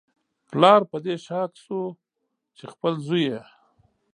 [0.51, 1.81] پلار په دې شاک شو
[2.57, 3.39] چې خپل زوی یې